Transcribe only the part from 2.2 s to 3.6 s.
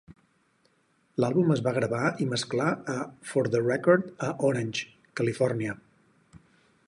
i mesclar a "For